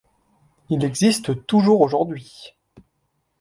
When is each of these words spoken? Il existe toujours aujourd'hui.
Il 0.71 0.83
existe 0.83 1.45
toujours 1.45 1.81
aujourd'hui. 1.81 2.55